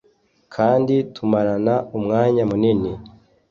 [0.55, 2.91] kandi tumarana umwanya munini